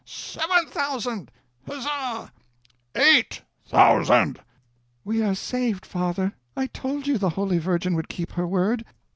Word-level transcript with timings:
"Seven 0.03 0.65
thousand!" 0.65 1.29
"Huzza!" 1.67 2.31
"EIGHT 2.95 3.43
thousand!" 3.67 4.39
"We 5.03 5.21
are 5.21 5.35
saved, 5.35 5.85
father! 5.85 6.33
I 6.57 6.65
told 6.65 7.05
you 7.05 7.19
the 7.19 7.29
Holy 7.29 7.59
Virgin 7.59 7.93
would 7.93 8.09
keep 8.09 8.31
her 8.31 8.47
word!" 8.47 8.83